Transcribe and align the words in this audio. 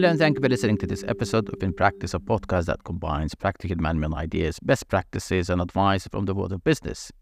Hello, 0.00 0.08
and 0.08 0.18
thank 0.18 0.38
you 0.38 0.40
for 0.40 0.48
listening 0.48 0.78
to 0.78 0.86
this 0.86 1.04
episode 1.06 1.52
of 1.52 1.62
In 1.62 1.74
Practice, 1.74 2.14
a 2.14 2.18
podcast 2.18 2.64
that 2.64 2.84
combines 2.84 3.34
practical 3.34 3.76
management 3.76 4.14
ideas, 4.14 4.58
best 4.60 4.88
practices, 4.88 5.50
and 5.50 5.60
advice 5.60 6.08
from 6.08 6.24
the 6.24 6.34
world 6.34 6.54
of 6.54 6.64
business. 6.64 7.12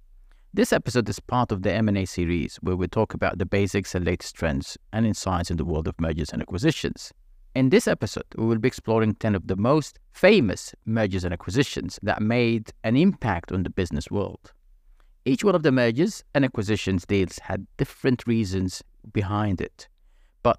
This 0.55 0.73
episode 0.73 1.09
is 1.09 1.19
part 1.19 1.51
of 1.51 1.63
the 1.63 1.73
M&A 1.73 2.05
series, 2.05 2.55
where 2.59 2.77
we 2.77 2.87
talk 2.87 3.15
about 3.15 3.39
the 3.39 3.47
basics 3.47 3.97
and 3.97 4.07
latest 4.07 4.37
trends 4.37 4.79
and 4.93 5.05
insights 5.05 5.51
in 5.51 5.57
the 5.57 5.65
world 5.65 5.89
of 5.89 6.01
mergers 6.01 6.31
and 6.31 6.41
acquisitions. 6.41 7.13
In 7.57 7.71
this 7.71 7.89
episode, 7.89 8.27
we 8.37 8.47
will 8.47 8.59
be 8.59 8.69
exploring 8.69 9.17
10 9.17 9.35
of 9.35 9.49
the 9.49 9.57
most 9.57 9.99
famous 10.13 10.73
mergers 10.87 11.25
and 11.25 11.35
acquisitions 11.35 11.99
that 12.05 12.23
made 12.23 12.71
an 12.85 12.97
impact 12.97 13.51
on 13.51 13.65
the 13.65 13.71
business 13.71 14.09
world. 14.09 14.53
Each 15.25 15.43
one 15.43 15.57
of 15.57 15.65
the 15.65 15.73
mergers 15.73 16.23
and 16.33 16.45
acquisitions 16.45 17.05
deals 17.07 17.41
had 17.41 17.67
different 17.77 18.25
reasons 18.29 18.85
behind 19.13 19.61
it, 19.61 19.89
but 20.49 20.59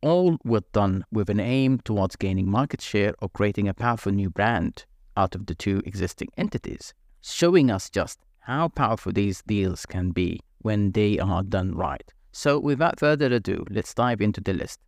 all 0.00 0.38
were 0.44 0.62
done 0.72 1.04
with 1.12 1.28
an 1.28 1.40
aim 1.40 1.78
towards 1.80 2.16
gaining 2.16 2.50
market 2.50 2.80
share 2.80 3.12
or 3.20 3.28
creating 3.28 3.68
a 3.68 3.74
powerful 3.74 4.10
new 4.10 4.30
brand 4.30 4.86
out 5.14 5.34
of 5.34 5.44
the 5.44 5.54
two 5.54 5.82
existing 5.84 6.28
entities, 6.38 6.94
showing 7.20 7.70
us 7.70 7.90
just 7.90 8.18
how 8.38 8.68
powerful 8.68 9.12
these 9.12 9.42
deals 9.46 9.84
can 9.84 10.10
be 10.10 10.40
when 10.60 10.90
they 10.92 11.18
are 11.18 11.42
done 11.42 11.74
right. 11.74 12.14
So, 12.32 12.58
without 12.58 12.98
further 12.98 13.26
ado, 13.26 13.66
let's 13.68 13.92
dive 13.92 14.22
into 14.22 14.40
the 14.40 14.54
list. 14.54 14.80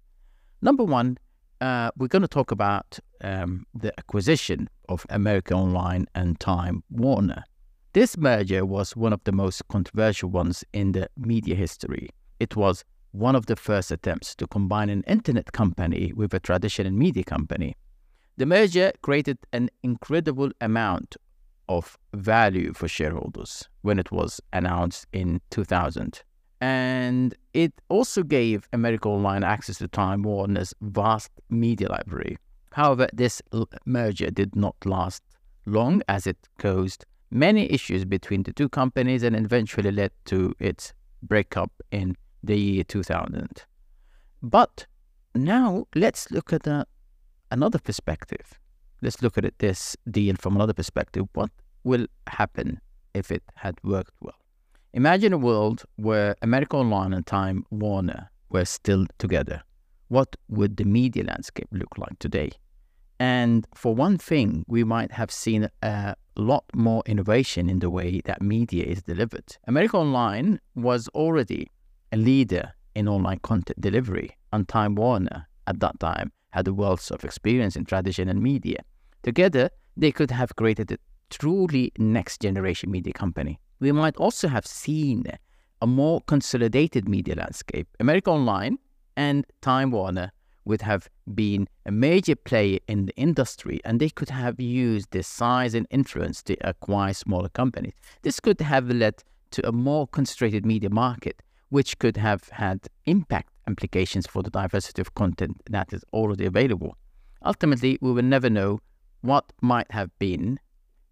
Number 0.63 0.83
one, 0.83 1.19
uh, 1.61 1.91
we're 1.99 2.09
going 2.09 2.23
to 2.23 2.29
talk 2.29 2.51
about 2.51 2.99
um, 3.21 3.67
the 3.75 3.93
acquisition 3.99 4.71
of 4.89 5.05
America 5.11 5.53
Online 5.53 6.07
and 6.15 6.41
Time 6.41 6.83
Warner. 6.89 7.45
This 7.93 8.17
merger 8.17 8.65
was 8.65 8.97
one 8.97 9.13
of 9.13 9.21
the 9.25 9.33
most 9.33 9.69
controversial 9.69 10.31
ones 10.31 10.65
in 10.73 10.93
the 10.93 11.11
media 11.19 11.55
history. 11.55 12.09
It 12.41 12.57
was 12.57 12.83
one 13.13 13.35
of 13.35 13.47
the 13.47 13.57
first 13.57 13.91
attempts 13.91 14.35
to 14.37 14.47
combine 14.47 14.91
an 14.91 15.03
internet 15.07 15.53
company 15.53 16.13
with 16.15 16.35
a 16.35 16.41
traditional 16.41 16.93
media 16.93 17.25
company. 17.25 17.77
The 18.37 18.47
merger 18.47 18.93
created 19.03 19.39
an 19.53 19.71
incredible 19.83 20.51
amount 20.61 21.17
of 21.69 21.99
value 22.15 22.73
for 22.73 22.89
shareholders 22.89 23.69
when 23.83 23.99
it 23.99 24.13
was 24.13 24.41
announced 24.53 25.07
in 25.13 25.41
2000. 25.51 26.23
And 26.61 27.35
it 27.55 27.73
also 27.89 28.23
gave 28.23 28.69
America 28.73 29.09
Online 29.09 29.45
access 29.45 29.79
to 29.79 29.89
Time 29.89 30.23
Warner's 30.23 30.75
vast 30.81 31.31
media 31.51 31.89
library. 31.89 32.39
However, 32.73 33.09
this 33.13 33.43
merger 33.85 34.31
did 34.31 34.57
not 34.57 34.75
last 34.85 35.23
long 35.67 36.03
as 36.09 36.27
it 36.27 36.37
caused 36.59 37.05
many 37.31 37.71
issues 37.71 38.05
between 38.05 38.43
the 38.43 38.53
two 38.53 38.69
companies 38.69 39.23
and 39.23 39.37
eventually 39.37 39.91
led 39.91 40.13
to 40.25 40.55
its 40.59 40.93
breakup 41.23 41.71
in 41.91 42.17
the 42.43 42.59
year 42.59 42.85
2000. 42.85 43.65
But 44.43 44.87
now 45.35 45.87
let's 45.95 46.31
look 46.31 46.53
at 46.53 46.67
a, 46.67 46.87
another 47.51 47.79
perspective. 47.79 48.59
Let's 49.03 49.23
look 49.23 49.39
at 49.39 49.45
it, 49.45 49.55
this 49.59 49.97
deal 50.11 50.37
from 50.37 50.57
another 50.57 50.73
perspective. 50.75 51.27
What 51.35 51.51
will 51.85 52.07
happen 52.27 52.81
if 53.15 53.31
it 53.31 53.43
had 53.55 53.77
worked 53.83 54.15
well? 54.21 54.35
Imagine 54.95 55.33
a 55.33 55.39
world 55.39 55.85
where 55.97 56.35
America 56.43 56.77
Online 56.77 57.13
and 57.13 57.27
Time 57.27 57.65
Warner 57.71 58.31
were 58.51 58.65
still 58.65 59.07
together. 59.19 59.63
What 60.09 60.37
would 60.49 60.77
the 60.77 60.85
media 60.85 61.25
landscape 61.25 61.69
look 61.71 61.99
like 61.99 62.19
today? 62.19 62.53
And 63.21 63.67
for 63.75 63.95
one 63.95 64.17
thing, 64.17 64.65
we 64.69 64.85
might 64.85 65.13
have 65.13 65.31
seen 65.31 65.69
a 65.83 66.15
lot 66.37 66.65
more 66.75 67.03
innovation 67.05 67.69
in 67.69 67.81
the 67.81 67.91
way 67.91 68.23
that 68.25 68.41
media 68.41 68.85
is 68.85 69.03
delivered. 69.03 69.57
America 69.67 69.97
Online 69.97 70.61
was 70.75 71.09
already 71.09 71.69
a 72.13 72.17
leader 72.17 72.73
in 72.95 73.09
online 73.09 73.39
content 73.41 73.81
delivery, 73.81 74.37
and 74.53 74.69
Time 74.69 74.95
Warner 74.95 75.47
at 75.67 75.81
that 75.81 76.01
time 76.01 76.33
had 76.51 76.67
a 76.67 76.75
wealth 76.75 77.11
of 77.11 77.25
experience 77.25 77.77
in 77.77 77.85
traditional 77.85 78.35
media. 78.35 78.79
Together, 79.23 79.71
they 79.97 80.13
could 80.13 80.31
have 80.31 80.57
created 80.57 80.91
a 80.93 80.99
truly 81.31 81.93
next 81.99 82.41
generation 82.41 82.91
media 82.91 83.13
company. 83.13 83.61
We 83.81 83.93
might 83.93 84.17
also 84.17 84.49
have 84.49 84.67
seen 84.67 85.25
a 85.81 85.87
more 85.87 86.21
consolidated 86.23 87.09
media 87.09 87.35
landscape. 87.37 87.87
America 88.01 88.31
Online 88.31 88.79
and 89.17 89.45
Time 89.61 89.91
Warner 89.91 90.33
would 90.65 90.83
have 90.83 91.09
been 91.35 91.69
a 91.87 91.91
major 91.91 92.37
player 92.37 92.79
in 92.89 93.07
the 93.07 93.17
industry 93.17 93.81
and 93.85 94.01
they 94.01 94.11
could 94.11 94.31
have 94.31 94.61
used 94.61 95.11
their 95.11 95.23
size 95.23 95.75
and 95.75 95.87
influence 95.91 96.43
to 96.43 96.57
acquire 96.61 97.15
smaller 97.15 97.49
companies. 97.49 97.95
This 98.23 98.41
could 98.41 98.61
have 98.61 98.89
led 98.91 99.23
to 99.53 99.67
a 99.67 99.73
more 99.73 100.07
concentrated 100.07 100.67
media 100.67 100.91
market 100.91 101.43
which 101.71 101.99
could 101.99 102.17
have 102.17 102.49
had 102.49 102.81
impact 103.07 103.51
implications 103.67 104.27
for 104.27 104.43
the 104.43 104.51
diversity 104.51 105.01
of 105.01 105.15
content 105.15 105.61
that 105.71 105.93
is 105.93 106.05
already 106.13 106.47
available. 106.47 106.97
Ultimately, 107.45 107.99
we 108.01 108.13
will 108.13 108.23
never 108.23 108.51
know 108.51 108.81
what 109.21 109.53
might 109.61 109.91
have 109.91 110.11
been, 110.19 110.59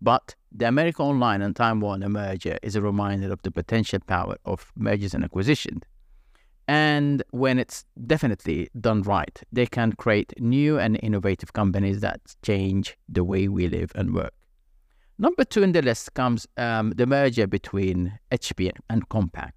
but 0.01 0.35
the 0.53 0.67
America 0.67 1.03
Online 1.03 1.43
and 1.43 1.55
Time 1.55 1.81
Warner 1.81 2.09
merger 2.09 2.59
is 2.63 2.77
a 2.77 2.83
reminder 2.83 3.33
of 3.33 3.43
the 3.43 3.51
potential 3.51 4.01
power 4.07 4.37
of 4.45 4.73
mergers 4.77 5.15
and 5.15 5.25
acquisitions. 5.25 5.83
And 6.69 7.23
when 7.31 7.59
it's 7.59 7.85
definitely 8.07 8.69
done 8.81 9.03
right, 9.03 9.41
they 9.53 9.67
can 9.67 9.93
create 9.93 10.33
new 10.41 10.79
and 10.79 10.99
innovative 11.03 11.53
companies 11.53 12.01
that 12.01 12.21
change 12.43 12.97
the 13.09 13.23
way 13.23 13.47
we 13.47 13.69
live 13.69 13.93
and 13.95 14.15
work. 14.15 14.33
Number 15.19 15.45
two 15.45 15.63
in 15.63 15.73
the 15.73 15.81
list 15.81 16.13
comes 16.15 16.47
um, 16.57 16.91
the 16.91 17.07
merger 17.07 17.47
between 17.47 18.19
HP 18.33 18.71
and 18.91 19.09
Compaq. 19.09 19.53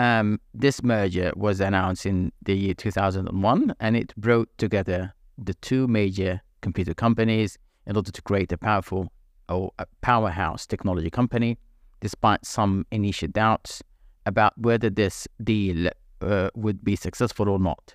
Um, 0.00 0.40
this 0.54 0.82
merger 0.82 1.30
was 1.36 1.60
announced 1.60 2.06
in 2.06 2.32
the 2.42 2.54
year 2.54 2.72
2001 2.72 3.74
and 3.80 3.96
it 3.98 4.16
brought 4.16 4.48
together 4.56 5.12
the 5.36 5.52
two 5.52 5.86
major 5.88 6.40
computer 6.62 6.94
companies 6.94 7.58
in 7.86 7.96
order 7.96 8.10
to 8.10 8.22
create 8.22 8.50
a 8.50 8.56
powerful 8.56 9.12
or 9.50 9.72
a 9.78 9.84
powerhouse 10.00 10.66
technology 10.66 11.10
company, 11.10 11.58
despite 12.00 12.46
some 12.46 12.86
initial 12.90 13.28
doubts 13.28 13.82
about 14.24 14.56
whether 14.56 14.88
this 14.88 15.28
deal 15.44 15.90
uh, 16.22 16.48
would 16.54 16.82
be 16.82 16.96
successful 16.96 17.50
or 17.50 17.58
not. 17.58 17.94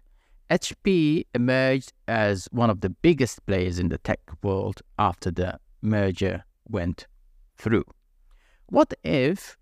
HP 0.52 1.26
emerged 1.34 1.92
as 2.08 2.48
one 2.52 2.70
of 2.70 2.82
the 2.82 2.92
biggest 2.92 3.44
players 3.48 3.80
in 3.80 3.90
the 3.90 3.98
tech 3.98 4.20
world 4.44 4.84
after 5.00 5.32
the 5.32 5.60
merger 5.82 6.44
went 6.70 7.08
through. 7.58 7.86
What 8.68 8.94
if 9.04 9.58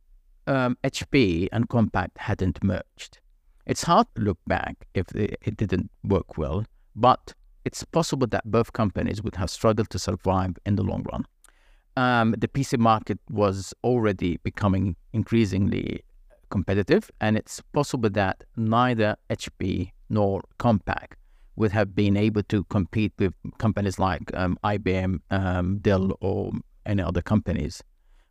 um, 0.48 0.78
HP 0.84 1.48
and 1.52 1.70
Compaq 1.70 2.10
hadn't 2.18 2.64
merged. 2.64 3.20
It's 3.66 3.84
hard 3.84 4.08
to 4.16 4.22
look 4.22 4.40
back 4.46 4.88
if 4.94 5.06
it 5.16 5.58
didn't 5.58 5.90
work 6.04 6.38
well, 6.38 6.66
but 6.96 7.34
it's 7.66 7.84
possible 7.84 8.28
that 8.28 8.44
both 8.46 8.74
companies 8.74 9.22
would 9.24 9.36
have 9.36 9.50
struggled 9.50 9.90
to 9.92 10.00
survive 10.00 10.58
in 10.66 10.76
the 10.76 10.84
long 10.84 11.04
run. 11.12 11.26
Um, 11.96 12.36
the 12.38 12.48
PC 12.48 12.78
market 12.78 13.20
was 13.30 13.74
already 13.84 14.38
becoming 14.44 14.96
increasingly 15.14 16.02
competitive, 16.50 17.10
and 17.22 17.38
it's 17.38 17.62
possible 17.72 18.10
that 18.10 18.44
neither 18.58 19.16
HP 19.30 19.92
nor 20.10 20.44
Compaq 20.60 21.14
would 21.56 21.72
have 21.72 21.96
been 21.96 22.18
able 22.18 22.44
to 22.44 22.64
compete 22.66 23.14
with 23.20 23.34
companies 23.60 24.00
like 24.00 24.34
um, 24.34 24.58
IBM, 24.64 25.20
um, 25.30 25.78
Dell, 25.80 26.18
or 26.20 26.52
any 26.86 27.02
other 27.02 27.22
companies. 27.22 27.84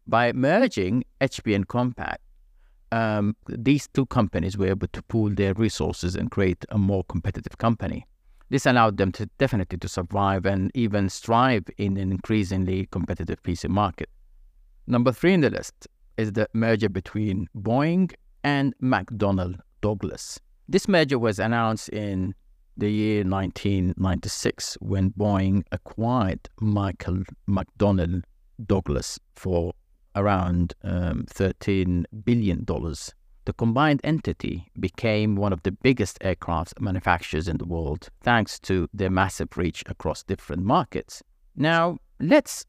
By 0.07 0.33
merging 0.33 1.05
HP 1.21 1.55
and 1.55 1.69
Compaq, 1.69 2.17
um, 2.91 3.37
these 3.49 3.89
two 3.95 4.07
companies 4.07 4.59
were 4.59 4.67
able 4.67 4.89
to 4.89 5.03
pool 5.03 5.31
their 5.31 5.55
resources 5.55 6.17
and 6.17 6.31
create 6.31 6.65
a 6.71 6.79
more 6.79 7.05
competitive 7.05 7.57
company. 7.59 8.07
This 8.51 8.67
allowed 8.67 8.99
them 8.99 9.13
to 9.13 9.27
definitely 9.39 9.79
to 9.79 9.89
survive 9.89 10.45
and 10.45 10.71
even 10.75 11.09
strive 11.09 11.65
in 11.79 11.97
an 11.97 12.11
increasingly 12.11 12.87
competitive 12.91 13.43
PC 13.43 13.69
market. 13.71 14.11
Number 14.87 15.13
three 15.13 15.33
in 15.33 15.41
the 15.41 15.51
list 15.51 15.89
is 16.19 16.33
the 16.33 16.49
merger 16.53 16.89
between 16.89 17.47
Boeing 17.57 18.13
and 18.45 18.75
McDonnell 18.83 19.59
Douglas. 19.81 20.39
This 20.69 20.89
merger 20.89 21.19
was 21.19 21.39
announced 21.39 21.89
in 21.91 22.35
the 22.77 22.91
year 22.91 23.25
1996 23.25 24.77
when 24.81 25.11
Boeing 25.13 25.63
acquired 25.73 26.41
Michael 26.61 27.23
McDonnell 27.49 28.23
Douglas 28.67 29.19
for 29.37 29.73
around 30.15 30.75
um, 30.83 31.25
$13 31.29 32.05
billion. 32.25 32.65
The 33.45 33.53
combined 33.53 34.01
entity 34.05 34.71
became 34.79 35.35
one 35.35 35.53
of 35.53 35.63
the 35.65 35.73
biggest 35.73 36.19
aircraft 36.21 36.81
manufacturers 36.81 37.49
in 37.49 37.59
the 37.59 37.65
world 37.65 38.09
thanks 38.23 38.59
to 38.61 38.89
their 38.95 39.11
massive 39.11 39.57
reach 39.57 39.83
across 39.87 40.23
different 40.23 40.63
markets. 40.63 41.23
Now, 41.57 41.99
let's 42.21 42.65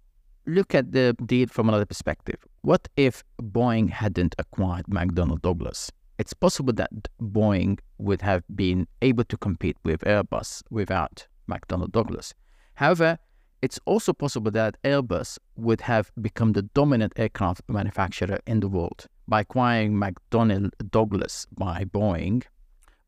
look 0.47 0.73
at 0.73 0.91
the 0.91 1.15
deal 1.25 1.47
from 1.47 1.69
another 1.69 1.85
perspective. 1.85 2.37
What 2.61 2.87
if 2.97 3.23
Boeing 3.41 3.89
hadn't 3.89 4.35
acquired 4.39 4.85
McDonnell 4.87 5.41
Douglas? 5.41 5.91
It's 6.17 6.33
possible 6.33 6.73
that 6.73 6.91
Boeing 7.21 7.79
would 7.97 8.21
have 8.21 8.43
been 8.55 8.87
able 9.01 9.23
to 9.25 9.37
compete 9.37 9.77
with 9.83 10.01
Airbus 10.01 10.63
without 10.69 11.27
McDonnell 11.49 11.91
Douglas. 11.91 12.33
However, 12.75 13.19
it's 13.63 13.79
also 13.85 14.11
possible 14.11 14.51
that 14.51 14.75
Airbus 14.83 15.39
would 15.55 15.79
have 15.79 16.11
become 16.19 16.51
the 16.51 16.63
dominant 16.63 17.13
aircraft 17.15 17.61
manufacturer 17.69 18.39
in 18.45 18.59
the 18.59 18.67
world. 18.67 19.07
By 19.25 19.39
acquiring 19.39 19.93
McDonnell 19.93 20.69
Douglas 20.91 21.47
by 21.57 21.85
Boeing, 21.85 22.43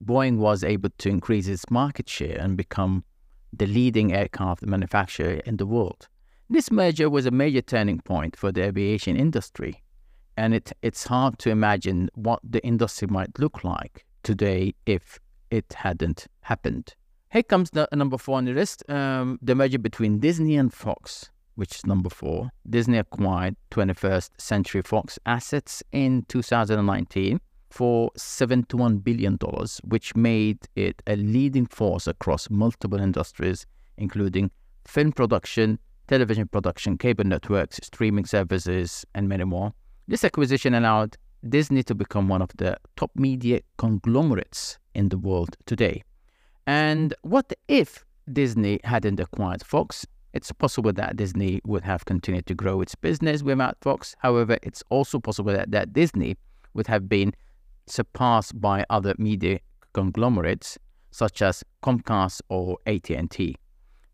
Boeing 0.01 0.37
was 0.37 0.63
able 0.63 0.91
to 0.97 1.09
increase 1.09 1.47
its 1.47 1.69
market 1.69 2.07
share 2.07 2.37
and 2.39 2.55
become 2.55 3.03
the 3.51 3.67
leading 3.67 4.13
aircraft 4.13 4.65
manufacturer 4.65 5.41
in 5.45 5.57
the 5.57 5.65
world. 5.65 6.07
This 6.49 6.71
merger 6.71 7.09
was 7.09 7.25
a 7.25 7.31
major 7.31 7.61
turning 7.61 7.99
point 7.99 8.37
for 8.37 8.53
the 8.53 8.63
aviation 8.63 9.17
industry, 9.17 9.83
and 10.37 10.53
it, 10.53 10.71
it's 10.81 11.05
hard 11.05 11.37
to 11.39 11.49
imagine 11.49 12.09
what 12.13 12.39
the 12.49 12.63
industry 12.65 13.09
might 13.09 13.37
look 13.39 13.65
like 13.65 14.05
today 14.23 14.73
if 14.85 15.19
it 15.51 15.73
hadn't 15.73 16.27
happened. 16.43 16.95
Here 17.35 17.43
comes 17.43 17.69
the 17.71 17.85
number 17.91 18.17
four 18.17 18.37
on 18.37 18.45
the 18.45 18.53
list 18.53 18.89
um, 18.89 19.39
the 19.41 19.55
merger 19.55 19.77
between 19.77 20.19
Disney 20.19 20.55
and 20.55 20.73
Fox, 20.73 21.31
which 21.55 21.75
is 21.75 21.85
number 21.85 22.09
four. 22.09 22.49
Disney 22.69 22.97
acquired 22.97 23.57
21st 23.71 24.29
Century 24.37 24.81
Fox 24.81 25.19
assets 25.25 25.83
in 25.91 26.23
2019 26.29 27.41
for 27.69 28.09
$71 28.17 29.03
billion, 29.03 29.37
which 29.83 30.15
made 30.15 30.59
it 30.77 31.01
a 31.07 31.17
leading 31.17 31.65
force 31.65 32.07
across 32.07 32.49
multiple 32.49 33.01
industries, 33.01 33.65
including 33.97 34.49
film 34.87 35.11
production, 35.11 35.77
television 36.07 36.47
production, 36.47 36.97
cable 36.97 37.25
networks, 37.25 37.81
streaming 37.83 38.23
services, 38.23 39.05
and 39.13 39.27
many 39.27 39.43
more. 39.43 39.73
This 40.07 40.23
acquisition 40.23 40.73
allowed 40.73 41.17
Disney 41.49 41.83
to 41.83 41.95
become 41.95 42.29
one 42.29 42.41
of 42.41 42.51
the 42.55 42.77
top 42.95 43.11
media 43.13 43.59
conglomerates 43.77 44.79
in 44.93 45.09
the 45.09 45.17
world 45.17 45.57
today. 45.65 46.01
And 46.67 47.13
what 47.21 47.53
if 47.67 48.05
Disney 48.31 48.79
hadn't 48.83 49.19
acquired 49.19 49.63
Fox? 49.63 50.05
It's 50.33 50.51
possible 50.51 50.91
that 50.93 51.15
Disney 51.15 51.61
would 51.63 51.83
have 51.83 52.05
continued 52.05 52.45
to 52.47 52.55
grow 52.55 52.81
its 52.81 52.95
business 52.95 53.43
without 53.43 53.77
Fox. 53.81 54.15
However, 54.19 54.57
it's 54.63 54.83
also 54.89 55.19
possible 55.19 55.53
that, 55.53 55.71
that 55.71 55.93
Disney 55.93 56.35
would 56.73 56.87
have 56.87 57.07
been 57.07 57.33
surpassed 57.87 58.59
by 58.59 58.85
other 58.89 59.13
media 59.17 59.59
conglomerates 59.93 60.77
such 61.11 61.41
as 61.41 61.63
Comcast 61.81 62.41
or 62.49 62.77
AT&T. 62.85 63.55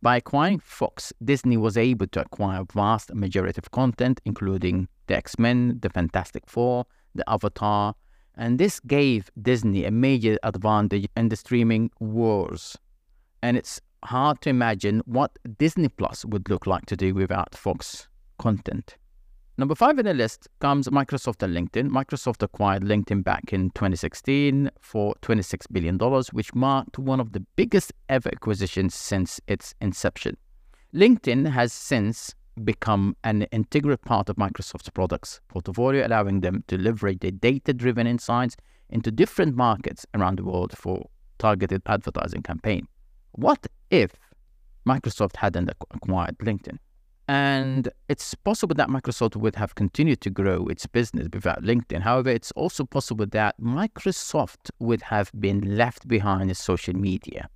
By 0.04 0.18
acquiring 0.18 0.60
Fox, 0.60 1.12
Disney 1.24 1.58
was 1.58 1.78
able 1.78 2.08
to 2.08 2.22
acquire 2.22 2.64
vast 2.74 3.14
majority 3.14 3.60
of 3.60 3.72
content, 3.72 4.22
including 4.26 4.88
the 5.08 5.16
X-Men, 5.16 5.80
the 5.82 5.90
Fantastic 5.90 6.44
Four, 6.48 6.86
the 7.16 7.28
Avatar, 7.28 7.96
and 8.36 8.60
this 8.60 8.80
gave 8.80 9.30
Disney 9.42 9.86
a 9.86 9.92
major 9.92 10.38
advantage 10.44 11.08
in 11.16 11.30
the 11.30 11.36
streaming 11.36 11.92
wars. 12.00 12.78
And 13.42 13.58
it's 13.58 13.82
hard 14.04 14.42
to 14.42 14.50
imagine 14.50 15.02
what 15.06 15.38
Disney 15.58 15.90
Plus 15.90 16.26
would 16.26 16.50
look 16.50 16.68
like 16.68 16.86
today 16.86 17.12
without 17.12 17.56
Fox 17.56 18.08
content. 18.38 18.98
Number 19.58 19.76
five 19.76 20.00
in 20.00 20.06
the 20.06 20.14
list 20.14 20.48
comes 20.60 20.88
Microsoft 20.88 21.44
and 21.44 21.56
LinkedIn. 21.56 21.90
Microsoft 21.90 22.42
acquired 22.42 22.84
LinkedIn 22.84 23.24
back 23.24 23.54
in 23.54 23.70
2016 23.72 24.72
for 24.80 25.14
$26 25.22 25.66
billion, 25.72 26.00
which 26.32 26.56
marked 26.56 26.98
one 26.98 27.20
of 27.20 27.34
the 27.34 27.42
biggest 27.56 27.94
ever 28.10 28.30
acquisitions 28.34 28.96
since 28.96 29.40
its 29.48 29.76
inception. 29.82 30.38
LinkedIn 30.96 31.52
has 31.52 31.72
since 31.74 32.34
become 32.64 33.16
an 33.24 33.44
integral 33.52 33.98
part 33.98 34.30
of 34.30 34.36
Microsoft's 34.36 34.90
products 34.90 35.42
portfolio, 35.48 36.06
allowing 36.06 36.42
them 36.42 36.64
to 36.68 36.78
leverage 36.78 37.20
their 37.20 37.32
data 37.32 37.74
driven 37.74 38.08
insights 38.08 38.56
into 38.90 39.12
different 39.12 39.56
markets 39.56 40.06
around 40.14 40.38
the 40.40 40.44
world 40.44 40.78
for 40.78 41.10
targeted 41.40 41.82
advertising 41.86 42.44
campaign. 42.44 42.88
What 43.32 43.66
if 43.90 44.12
Microsoft 44.88 45.38
hadn't 45.38 45.70
acquired 45.70 46.38
LinkedIn? 46.40 46.78
And 47.28 47.88
it's 48.10 48.36
possible 48.36 48.76
that 48.76 48.90
Microsoft 48.90 49.38
would 49.38 49.56
have 49.56 49.76
continued 49.76 50.20
to 50.22 50.30
grow 50.30 50.66
its 50.68 50.86
business 50.86 51.30
without 51.32 51.64
LinkedIn. 51.64 52.02
However, 52.02 52.30
it's 52.30 52.52
also 52.52 52.84
possible 52.84 53.26
that 53.28 53.56
Microsoft 53.62 54.70
would 54.80 55.02
have 55.04 55.32
been 55.40 55.78
left 55.78 56.08
behind 56.08 56.50
in 56.50 56.56
social 56.56 56.94
media 56.94 57.48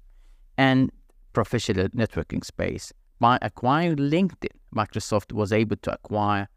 and 0.58 0.92
professional 1.34 1.90
networking 1.90 2.46
space 2.46 2.94
by 3.26 3.40
acquiring 3.42 3.96
LinkedIn, 3.96 4.56
Microsoft 4.76 5.32
was 5.32 5.52
able 5.52 5.76
to 5.78 5.92
acquire 5.92 6.48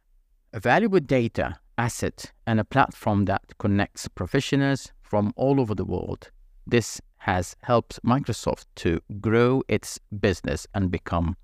a 0.52 0.60
valuable 0.60 1.00
data 1.00 1.56
asset 1.78 2.30
and 2.46 2.60
a 2.60 2.64
platform 2.64 3.24
that 3.24 3.40
connects 3.56 4.06
professionals 4.06 4.92
from 5.00 5.32
all 5.34 5.62
over 5.62 5.74
the 5.74 5.86
world. 5.86 6.30
This 6.66 7.00
has 7.20 7.56
helped 7.62 8.04
Microsoft 8.04 8.66
to 8.82 9.00
grow 9.18 9.62
its 9.66 9.98
business 10.20 10.66
and 10.74 10.90
become 10.90 11.38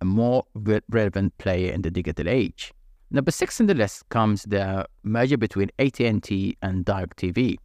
a 0.00 0.06
more 0.06 0.44
relevant 0.54 1.36
player 1.36 1.70
in 1.74 1.82
the 1.82 1.90
digital 1.90 2.26
age. 2.26 2.72
Number 3.10 3.32
six 3.32 3.60
in 3.60 3.66
the 3.66 3.74
list 3.74 4.08
comes 4.08 4.44
the 4.44 4.86
merger 5.02 5.36
between 5.36 5.68
AT&T 5.78 6.56
and 6.62 6.86
DirecTV. 6.86 7.58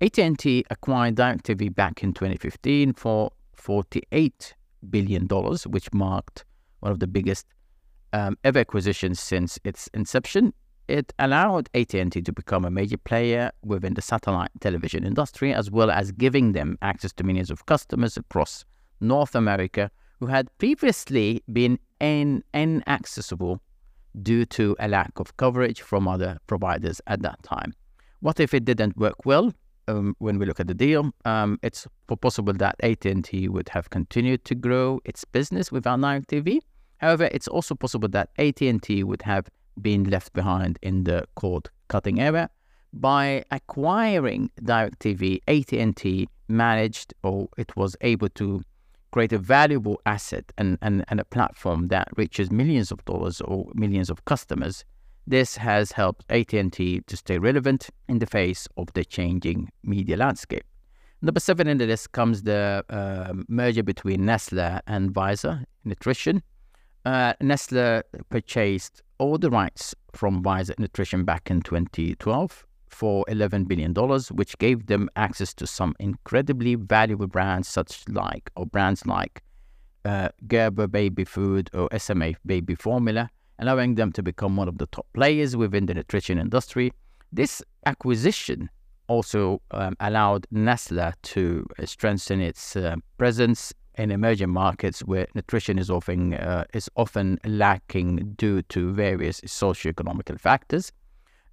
AT&T 0.00 0.64
acquired 0.70 1.16
DirecTV 1.16 1.74
back 1.74 2.04
in 2.04 2.12
2015 2.12 2.92
for 2.92 3.32
48 3.52 4.54
billion 4.90 5.26
dollars, 5.26 5.66
which 5.66 5.92
marked 5.92 6.44
one 6.82 6.92
of 6.92 6.98
the 6.98 7.06
biggest 7.06 7.46
um, 8.12 8.36
ever 8.44 8.58
acquisitions 8.58 9.20
since 9.20 9.58
its 9.64 9.88
inception. 9.94 10.52
It 10.88 11.12
allowed 11.18 11.70
AT&T 11.74 12.10
to 12.10 12.32
become 12.32 12.64
a 12.64 12.70
major 12.70 12.98
player 12.98 13.52
within 13.64 13.94
the 13.94 14.02
satellite 14.02 14.50
television 14.60 15.04
industry, 15.04 15.54
as 15.54 15.70
well 15.70 15.90
as 15.90 16.10
giving 16.12 16.52
them 16.52 16.76
access 16.82 17.12
to 17.14 17.24
millions 17.24 17.50
of 17.50 17.64
customers 17.66 18.16
across 18.16 18.64
North 19.00 19.34
America 19.34 19.90
who 20.18 20.26
had 20.26 20.48
previously 20.58 21.42
been 21.52 21.78
in, 22.00 22.42
inaccessible 22.52 23.62
due 24.22 24.44
to 24.44 24.76
a 24.80 24.88
lack 24.88 25.12
of 25.16 25.36
coverage 25.36 25.80
from 25.80 26.06
other 26.06 26.38
providers 26.48 27.00
at 27.06 27.22
that 27.22 27.42
time. 27.42 27.72
What 28.20 28.38
if 28.40 28.52
it 28.52 28.64
didn't 28.64 28.96
work 28.96 29.24
well? 29.24 29.52
um, 29.88 30.14
when 30.18 30.38
we 30.38 30.46
look 30.46 30.60
at 30.60 30.66
the 30.66 30.74
deal, 30.74 31.12
um, 31.24 31.58
it's 31.62 31.86
possible 32.20 32.52
that 32.52 32.76
AT&T 32.80 33.48
would 33.48 33.68
have 33.70 33.90
continued 33.90 34.44
to 34.44 34.54
grow 34.54 35.00
its 35.04 35.24
business 35.24 35.72
without 35.72 36.00
DirecTV. 36.00 36.60
However, 37.02 37.28
it's 37.32 37.48
also 37.48 37.74
possible 37.74 38.08
that 38.10 38.30
AT&T 38.38 39.04
would 39.04 39.22
have 39.22 39.48
been 39.80 40.04
left 40.04 40.32
behind 40.32 40.78
in 40.82 41.04
the 41.04 41.26
cord 41.34 41.68
cutting 41.88 42.20
era. 42.20 42.48
By 42.94 43.44
acquiring 43.50 44.50
DirecTV, 44.62 45.40
AT&T 45.48 46.28
managed 46.48 47.14
or 47.22 47.48
it 47.58 47.76
was 47.76 47.96
able 48.00 48.28
to 48.30 48.62
create 49.10 49.32
a 49.32 49.38
valuable 49.38 50.00
asset 50.06 50.44
and, 50.56 50.78
and, 50.80 51.04
and 51.08 51.20
a 51.20 51.24
platform 51.24 51.88
that 51.88 52.08
reaches 52.16 52.50
millions 52.50 52.90
of 52.90 53.04
dollars 53.04 53.40
or 53.42 53.66
millions 53.74 54.08
of 54.08 54.24
customers 54.24 54.84
this 55.26 55.56
has 55.56 55.92
helped 55.92 56.24
AT&T 56.30 57.02
to 57.06 57.16
stay 57.16 57.38
relevant 57.38 57.90
in 58.08 58.18
the 58.18 58.26
face 58.26 58.66
of 58.76 58.92
the 58.94 59.04
changing 59.04 59.70
media 59.84 60.16
landscape. 60.16 60.64
Number 61.20 61.38
seven 61.38 61.68
in 61.68 61.78
the 61.78 61.86
list 61.86 62.10
comes 62.10 62.42
the 62.42 62.84
uh, 62.90 63.32
merger 63.46 63.84
between 63.84 64.24
Nestle 64.24 64.80
and 64.88 65.14
Wyeth 65.14 65.44
Nutrition. 65.84 66.42
Uh, 67.04 67.32
Nestle 67.40 68.02
purchased 68.30 69.02
all 69.18 69.38
the 69.38 69.50
rights 69.50 69.94
from 70.12 70.42
Wyeth 70.42 70.78
Nutrition 70.78 71.24
back 71.24 71.50
in 71.50 71.62
2012 71.62 72.66
for 72.88 73.24
$11 73.28 73.66
billion, 73.66 73.92
which 74.32 74.56
gave 74.58 74.86
them 74.86 75.08
access 75.16 75.54
to 75.54 75.66
some 75.66 75.94
incredibly 75.98 76.74
valuable 76.76 77.26
brands 77.26 77.66
such 77.68 78.04
like, 78.08 78.50
or 78.54 78.66
brands 78.66 79.06
like 79.06 79.42
uh, 80.04 80.28
Gerber 80.46 80.86
Baby 80.86 81.24
Food 81.24 81.70
or 81.72 81.88
SMA 81.98 82.34
Baby 82.46 82.74
Formula, 82.74 83.30
allowing 83.58 83.94
them 83.94 84.12
to 84.12 84.22
become 84.22 84.56
one 84.56 84.68
of 84.68 84.78
the 84.78 84.86
top 84.86 85.06
players 85.14 85.56
within 85.56 85.86
the 85.86 85.94
nutrition 85.94 86.38
industry. 86.38 86.92
This 87.32 87.62
acquisition 87.86 88.68
also 89.08 89.60
um, 89.70 89.96
allowed 90.00 90.46
Nestle 90.50 91.12
to 91.22 91.66
uh, 91.78 91.86
strengthen 91.86 92.40
its 92.40 92.76
uh, 92.76 92.96
presence 93.18 93.72
in 93.96 94.10
emerging 94.10 94.50
markets 94.50 95.00
where 95.00 95.26
nutrition 95.34 95.78
is 95.78 95.90
often 95.90 96.34
uh, 96.34 96.64
is 96.72 96.88
often 96.96 97.38
lacking 97.44 98.34
due 98.36 98.62
to 98.62 98.92
various 98.92 99.40
socioeconomic 99.42 100.38
factors. 100.40 100.92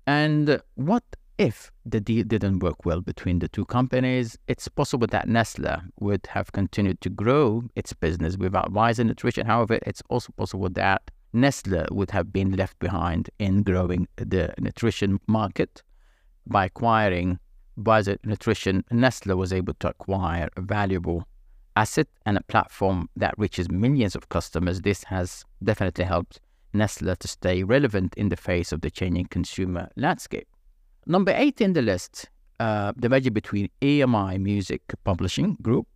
And 0.07 0.61
what 0.75 1.03
if 1.37 1.71
the 1.85 2.01
deal 2.01 2.23
didn't 2.25 2.59
work 2.59 2.85
well 2.85 3.01
between 3.01 3.39
the 3.39 3.47
two 3.47 3.65
companies? 3.65 4.37
It's 4.47 4.67
possible 4.67 5.07
that 5.07 5.27
Nestle 5.27 5.77
would 5.99 6.27
have 6.27 6.51
continued 6.51 7.01
to 7.01 7.09
grow 7.09 7.63
its 7.75 7.93
business 7.93 8.37
without 8.37 8.71
Wyeth 8.71 8.99
Nutrition. 8.99 9.45
However, 9.45 9.79
it's 9.85 10.03
also 10.09 10.33
possible 10.37 10.69
that 10.69 11.11
Nestle 11.31 11.85
would 11.91 12.11
have 12.11 12.33
been 12.33 12.55
left 12.55 12.79
behind 12.79 13.29
in 13.39 13.63
growing 13.63 14.07
the 14.17 14.53
nutrition 14.59 15.19
market. 15.27 15.83
By 16.47 16.65
acquiring 16.65 17.39
Wyeth 17.77 18.17
Nutrition, 18.25 18.83
Nestle 18.91 19.35
was 19.35 19.53
able 19.53 19.75
to 19.75 19.89
acquire 19.89 20.49
valuable 20.57 21.27
asset 21.79 22.07
and 22.25 22.37
a 22.37 22.43
platform 22.43 23.09
that 23.15 23.33
reaches 23.37 23.71
millions 23.71 24.13
of 24.13 24.27
customers. 24.27 24.81
This 24.81 25.05
has 25.05 25.45
definitely 25.63 26.03
helped 26.03 26.41
Nestle 26.73 27.15
to 27.15 27.27
stay 27.27 27.63
relevant 27.63 28.13
in 28.15 28.27
the 28.29 28.35
face 28.35 28.73
of 28.73 28.81
the 28.81 28.91
changing 28.91 29.27
consumer 29.27 29.89
landscape. 29.95 30.47
Number 31.05 31.33
eight 31.35 31.61
in 31.61 31.71
the 31.73 31.81
list, 31.81 32.29
uh, 32.59 32.91
the 32.97 33.07
merger 33.07 33.31
between 33.31 33.69
EMI 33.81 34.39
Music 34.39 34.81
Publishing 35.05 35.55
Group, 35.61 35.87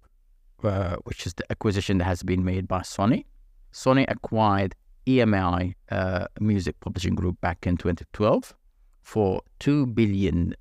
uh, 0.64 0.96
which 1.04 1.28
is 1.28 1.34
the 1.34 1.44
acquisition 1.52 1.98
that 1.98 2.06
has 2.06 2.24
been 2.24 2.44
made 2.46 2.66
by 2.66 2.80
Sony. 2.80 3.26
Sony 3.74 4.06
acquired 4.08 4.74
EMI 5.06 5.74
uh, 5.92 6.26
Music 6.40 6.80
Publishing 6.80 7.14
Group 7.14 7.40
back 7.42 7.68
in 7.68 7.76
2012 7.76 8.54
for 9.02 9.42
$2 9.60 9.94
billion, 9.94 10.56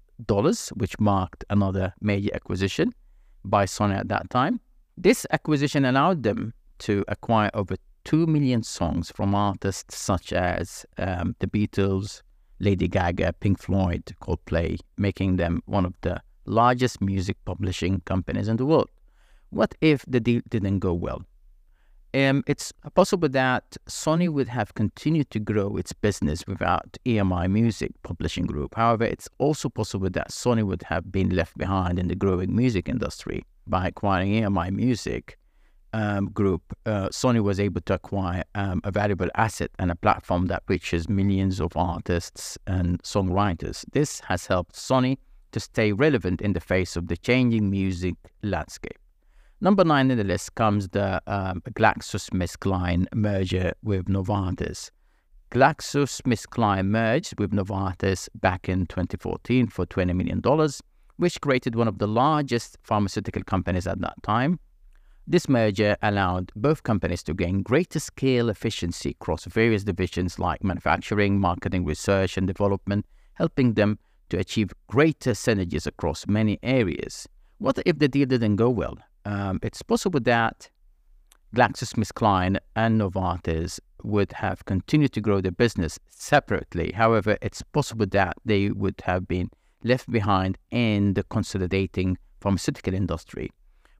which 0.74 0.98
marked 0.98 1.44
another 1.48 1.94
major 2.00 2.30
acquisition 2.34 2.92
by 3.44 3.64
Sony 3.66 3.96
at 3.96 4.08
that 4.08 4.28
time. 4.28 4.60
This 4.96 5.26
acquisition 5.30 5.84
allowed 5.84 6.22
them 6.22 6.52
to 6.80 7.04
acquire 7.08 7.50
over 7.54 7.76
2 8.04 8.26
million 8.26 8.62
songs 8.62 9.10
from 9.10 9.34
artists 9.34 9.96
such 9.96 10.32
as 10.32 10.84
um, 10.98 11.34
the 11.38 11.46
Beatles, 11.46 12.22
Lady 12.58 12.88
Gaga, 12.88 13.32
Pink 13.40 13.58
Floyd, 13.58 14.04
Coldplay, 14.20 14.78
making 14.98 15.36
them 15.36 15.62
one 15.66 15.86
of 15.86 15.94
the 16.02 16.20
largest 16.44 17.00
music 17.00 17.36
publishing 17.44 18.00
companies 18.04 18.48
in 18.48 18.56
the 18.56 18.66
world. 18.66 18.90
What 19.50 19.74
if 19.80 20.04
the 20.06 20.20
deal 20.20 20.42
didn't 20.48 20.80
go 20.80 20.92
well? 20.92 21.22
Um, 22.14 22.44
it's 22.46 22.72
possible 22.94 23.30
that 23.30 23.76
Sony 23.88 24.28
would 24.28 24.48
have 24.48 24.74
continued 24.74 25.30
to 25.30 25.40
grow 25.40 25.76
its 25.78 25.94
business 25.94 26.46
without 26.46 26.98
EMI 27.06 27.50
Music 27.50 27.92
Publishing 28.02 28.44
Group. 28.44 28.74
However, 28.74 29.04
it's 29.04 29.30
also 29.38 29.70
possible 29.70 30.10
that 30.10 30.28
Sony 30.28 30.62
would 30.62 30.82
have 30.82 31.10
been 31.10 31.30
left 31.30 31.56
behind 31.56 31.98
in 31.98 32.08
the 32.08 32.14
growing 32.14 32.54
music 32.54 32.88
industry 32.88 33.44
by 33.66 33.88
acquiring 33.88 34.32
EMI 34.32 34.70
Music 34.72 35.38
um, 35.92 36.26
Group. 36.30 36.62
Uh, 36.86 37.08
Sony 37.08 37.42
was 37.42 37.60
able 37.60 37.80
to 37.82 37.94
acquire 37.94 38.44
um, 38.54 38.80
a 38.84 38.90
valuable 38.90 39.28
asset 39.34 39.70
and 39.78 39.90
a 39.90 39.96
platform 39.96 40.46
that 40.46 40.62
reaches 40.68 41.08
millions 41.08 41.60
of 41.60 41.76
artists 41.76 42.58
and 42.66 43.02
songwriters. 43.02 43.84
This 43.92 44.20
has 44.20 44.46
helped 44.46 44.74
Sony 44.74 45.18
to 45.52 45.60
stay 45.60 45.92
relevant 45.92 46.40
in 46.40 46.54
the 46.54 46.60
face 46.60 46.96
of 46.96 47.08
the 47.08 47.16
changing 47.16 47.70
music 47.70 48.14
landscape. 48.42 48.98
Number 49.60 49.84
nine 49.84 50.10
in 50.10 50.18
the 50.18 50.24
list 50.24 50.54
comes 50.56 50.88
the 50.88 51.22
um, 51.26 51.62
GlaxoSmithKline 51.74 53.06
merger 53.14 53.72
with 53.82 54.06
Novartis. 54.06 54.90
GlaxoSmithKline 55.52 56.86
merged 56.86 57.38
with 57.38 57.52
Novartis 57.52 58.28
back 58.40 58.68
in 58.68 58.86
2014 58.86 59.68
for 59.68 59.86
$20 59.86 60.16
million, 60.16 60.40
which 61.22 61.40
created 61.40 61.74
one 61.74 61.88
of 61.88 61.98
the 61.98 62.06
largest 62.06 62.76
pharmaceutical 62.82 63.42
companies 63.44 63.86
at 63.86 64.00
that 64.00 64.20
time. 64.22 64.58
This 65.26 65.48
merger 65.48 65.96
allowed 66.02 66.50
both 66.56 66.82
companies 66.82 67.22
to 67.24 67.34
gain 67.34 67.62
greater 67.62 68.00
scale 68.00 68.48
efficiency 68.48 69.10
across 69.10 69.44
various 69.44 69.84
divisions 69.84 70.38
like 70.38 70.64
manufacturing, 70.64 71.38
marketing, 71.38 71.84
research, 71.84 72.36
and 72.36 72.46
development, 72.46 73.06
helping 73.34 73.74
them 73.74 73.98
to 74.30 74.38
achieve 74.38 74.72
greater 74.88 75.30
synergies 75.30 75.86
across 75.86 76.26
many 76.26 76.58
areas. 76.62 77.28
What 77.58 77.78
if 77.86 77.98
the 78.00 78.08
deal 78.08 78.26
didn't 78.26 78.56
go 78.56 78.68
well? 78.68 78.98
um, 79.24 79.58
it's 79.62 79.82
possible 79.82 80.20
that 80.20 80.70
GlaxoSmithKline 81.54 82.58
and 82.76 83.00
Novartis 83.00 83.78
would 84.02 84.32
have 84.32 84.64
continued 84.64 85.12
to 85.12 85.20
grow 85.20 85.40
their 85.40 85.52
business 85.52 85.98
separately. 86.08 86.92
However, 86.92 87.36
it's 87.42 87.62
possible 87.62 88.06
that 88.06 88.36
they 88.44 88.70
would 88.70 89.00
have 89.04 89.28
been 89.28 89.50
left 89.84 90.10
behind 90.10 90.58
in 90.70 91.14
the 91.14 91.22
consolidating 91.24 92.18
pharmaceutical 92.40 92.94
industry. 92.94 93.50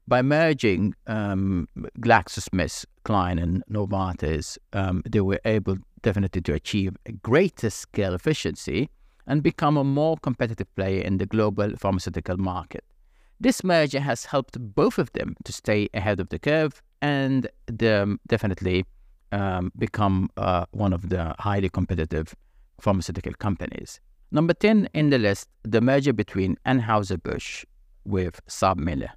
By 0.07 0.21
merging 0.21 0.95
um, 1.07 1.69
GlaxoSmithKline 1.99 3.41
and 3.41 3.63
Novartis, 3.71 4.57
um, 4.73 5.01
they 5.09 5.21
were 5.21 5.39
able 5.45 5.77
definitely 6.01 6.41
to 6.41 6.53
achieve 6.53 6.97
a 7.05 7.13
greater 7.13 7.69
scale 7.69 8.13
efficiency 8.13 8.89
and 9.27 9.41
become 9.41 9.77
a 9.77 9.83
more 9.83 10.17
competitive 10.17 10.73
player 10.75 11.01
in 11.01 11.17
the 11.17 11.25
global 11.25 11.73
pharmaceutical 11.77 12.35
market. 12.37 12.83
This 13.39 13.63
merger 13.63 14.01
has 14.01 14.25
helped 14.25 14.57
both 14.59 14.97
of 14.97 15.11
them 15.13 15.35
to 15.45 15.53
stay 15.53 15.89
ahead 15.93 16.19
of 16.19 16.29
the 16.29 16.39
curve 16.39 16.81
and 17.01 17.47
definitely 18.27 18.85
um, 19.31 19.71
become 19.77 20.29
uh, 20.37 20.65
one 20.71 20.93
of 20.93 21.09
the 21.09 21.35
highly 21.39 21.69
competitive 21.69 22.35
pharmaceutical 22.79 23.33
companies. 23.33 23.99
Number 24.33 24.55
10 24.55 24.89
in 24.95 25.11
the 25.11 25.19
list, 25.19 25.47
the 25.61 25.79
merger 25.79 26.11
between 26.11 26.57
Anheuser-Busch 26.65 27.65
with 28.03 28.41
SABMiller. 28.47 29.11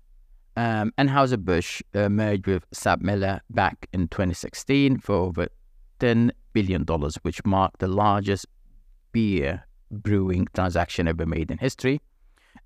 Um, 0.58 0.92
Anheuser-Busch 0.98 1.80
uh, 1.94 2.10
merged 2.10 2.46
with 2.46 2.70
SABMiller 2.72 3.40
back 3.48 3.88
in 3.94 4.08
2016 4.08 4.98
for 4.98 5.14
over 5.14 5.48
$10 6.00 6.32
billion, 6.52 6.84
which 7.22 7.42
marked 7.46 7.78
the 7.78 7.88
largest 7.88 8.44
beer 9.12 9.64
brewing 9.90 10.46
transaction 10.52 11.08
ever 11.08 11.24
made 11.24 11.50
in 11.50 11.56
history. 11.56 11.98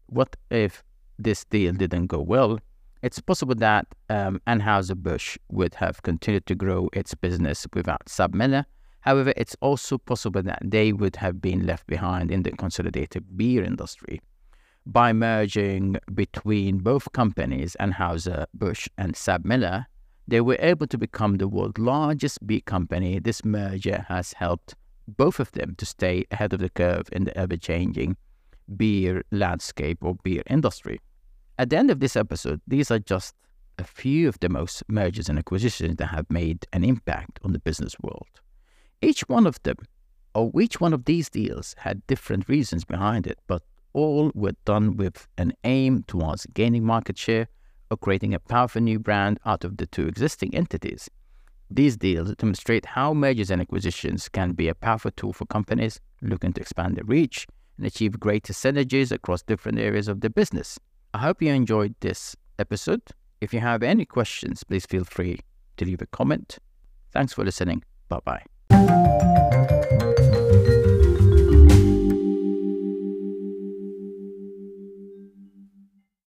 What 0.06 0.34
if 0.50 0.82
this 1.20 1.44
deal 1.44 1.72
didn't 1.72 2.08
go 2.08 2.20
well, 2.20 2.58
it's 3.00 3.20
possible 3.20 3.54
that 3.54 3.86
um, 4.08 4.40
Anheuser-Busch 4.48 5.38
would 5.50 5.76
have 5.76 6.02
continued 6.02 6.46
to 6.46 6.56
grow 6.56 6.88
its 6.92 7.14
business 7.14 7.64
without 7.72 8.06
SABMiller. 8.06 8.64
However, 9.02 9.32
it's 9.36 9.56
also 9.60 9.98
possible 9.98 10.42
that 10.42 10.62
they 10.62 10.92
would 10.92 11.16
have 11.16 11.40
been 11.40 11.66
left 11.66 11.86
behind 11.86 12.30
in 12.30 12.42
the 12.42 12.50
consolidated 12.50 13.36
beer 13.36 13.64
industry. 13.64 14.20
By 14.86 15.12
merging 15.12 15.96
between 16.14 16.78
both 16.78 17.12
companies, 17.12 17.76
Anheuser-Busch 17.80 18.88
and 18.98 19.14
SABMiller, 19.14 19.86
they 20.28 20.40
were 20.40 20.58
able 20.60 20.86
to 20.86 20.98
become 20.98 21.36
the 21.36 21.48
world's 21.48 21.78
largest 21.78 22.46
beer 22.46 22.60
company. 22.60 23.18
This 23.18 23.44
merger 23.44 24.04
has 24.08 24.32
helped 24.34 24.74
both 25.08 25.40
of 25.40 25.50
them 25.52 25.74
to 25.76 25.86
stay 25.86 26.24
ahead 26.30 26.52
of 26.52 26.60
the 26.60 26.70
curve 26.70 27.08
in 27.12 27.24
the 27.24 27.36
ever-changing 27.36 28.16
beer 28.76 29.24
landscape 29.30 29.98
or 30.02 30.14
beer 30.22 30.42
industry. 30.46 31.00
At 31.58 31.70
the 31.70 31.76
end 31.76 31.90
of 31.90 32.00
this 32.00 32.16
episode, 32.16 32.60
these 32.66 32.90
are 32.90 32.98
just 32.98 33.34
a 33.78 33.84
few 33.84 34.28
of 34.28 34.38
the 34.40 34.48
most 34.48 34.82
mergers 34.88 35.28
and 35.28 35.38
acquisitions 35.38 35.96
that 35.96 36.06
have 36.06 36.30
made 36.30 36.66
an 36.72 36.84
impact 36.84 37.40
on 37.42 37.52
the 37.52 37.58
business 37.58 37.96
world. 38.00 38.28
Each 39.02 39.22
one 39.28 39.46
of 39.46 39.62
them, 39.62 39.76
or 40.34 40.52
each 40.60 40.80
one 40.80 40.92
of 40.92 41.04
these 41.06 41.30
deals, 41.30 41.74
had 41.78 42.06
different 42.06 42.48
reasons 42.48 42.84
behind 42.84 43.26
it, 43.26 43.38
but 43.46 43.62
all 43.92 44.30
were 44.34 44.54
done 44.64 44.96
with 44.96 45.26
an 45.38 45.52
aim 45.64 46.04
towards 46.04 46.46
gaining 46.46 46.84
market 46.84 47.18
share 47.18 47.48
or 47.90 47.96
creating 47.96 48.34
a 48.34 48.38
powerful 48.38 48.80
new 48.80 48.98
brand 48.98 49.40
out 49.44 49.64
of 49.64 49.78
the 49.78 49.86
two 49.86 50.06
existing 50.06 50.54
entities. 50.54 51.08
These 51.70 51.96
deals 51.96 52.34
demonstrate 52.36 52.84
how 52.84 53.14
mergers 53.14 53.50
and 53.50 53.60
acquisitions 53.60 54.28
can 54.28 54.52
be 54.52 54.68
a 54.68 54.74
powerful 54.74 55.12
tool 55.12 55.32
for 55.32 55.46
companies 55.46 56.00
looking 56.20 56.52
to 56.54 56.60
expand 56.60 56.96
their 56.96 57.04
reach 57.04 57.46
and 57.78 57.86
achieve 57.86 58.20
greater 58.20 58.52
synergies 58.52 59.12
across 59.12 59.42
different 59.42 59.78
areas 59.78 60.08
of 60.08 60.20
their 60.20 60.30
business. 60.30 60.78
I 61.14 61.18
hope 61.18 61.40
you 61.40 61.52
enjoyed 61.52 61.94
this 62.00 62.36
episode. 62.58 63.02
If 63.40 63.54
you 63.54 63.60
have 63.60 63.82
any 63.82 64.04
questions, 64.04 64.64
please 64.64 64.84
feel 64.84 65.04
free 65.04 65.40
to 65.76 65.84
leave 65.84 66.02
a 66.02 66.06
comment. 66.06 66.58
Thanks 67.12 67.32
for 67.32 67.44
listening. 67.44 67.82
Bye 68.08 68.20
bye. 68.24 68.59
Thank 68.70 69.24
you. 69.24 69.29